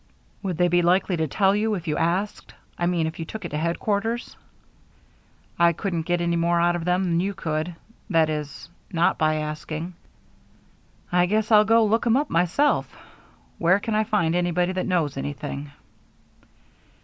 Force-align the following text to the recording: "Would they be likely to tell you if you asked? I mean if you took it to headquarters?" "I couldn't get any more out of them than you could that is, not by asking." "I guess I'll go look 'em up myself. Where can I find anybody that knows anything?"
"Would 0.41 0.57
they 0.57 0.67
be 0.67 0.81
likely 0.81 1.15
to 1.17 1.27
tell 1.27 1.55
you 1.55 1.75
if 1.75 1.87
you 1.87 1.95
asked? 1.95 2.55
I 2.75 2.87
mean 2.87 3.05
if 3.05 3.19
you 3.19 3.25
took 3.25 3.45
it 3.45 3.49
to 3.49 3.57
headquarters?" 3.59 4.35
"I 5.59 5.73
couldn't 5.73 6.07
get 6.07 6.21
any 6.21 6.35
more 6.37 6.59
out 6.59 6.75
of 6.75 6.85
them 6.85 7.03
than 7.03 7.19
you 7.19 7.35
could 7.35 7.75
that 8.09 8.27
is, 8.27 8.67
not 8.91 9.19
by 9.19 9.35
asking." 9.35 9.93
"I 11.11 11.27
guess 11.27 11.51
I'll 11.51 11.65
go 11.65 11.85
look 11.85 12.07
'em 12.07 12.17
up 12.17 12.31
myself. 12.31 12.91
Where 13.59 13.79
can 13.79 13.93
I 13.93 14.03
find 14.03 14.33
anybody 14.35 14.71
that 14.71 14.87
knows 14.87 15.17
anything?" 15.17 15.69